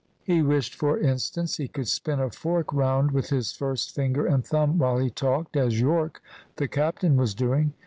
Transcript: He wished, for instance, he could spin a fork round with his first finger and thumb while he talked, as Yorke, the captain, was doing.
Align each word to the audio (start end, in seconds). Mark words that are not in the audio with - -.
He 0.23 0.41
wished, 0.41 0.73
for 0.73 0.97
instance, 0.97 1.57
he 1.57 1.67
could 1.67 1.87
spin 1.87 2.19
a 2.19 2.31
fork 2.31 2.73
round 2.73 3.11
with 3.11 3.29
his 3.29 3.51
first 3.51 3.93
finger 3.93 4.25
and 4.25 4.43
thumb 4.43 4.79
while 4.79 4.97
he 4.97 5.11
talked, 5.11 5.55
as 5.55 5.79
Yorke, 5.79 6.23
the 6.55 6.67
captain, 6.67 7.17
was 7.17 7.35
doing. 7.35 7.73